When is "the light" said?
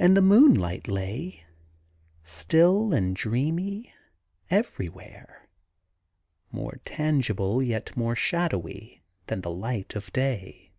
9.42-9.94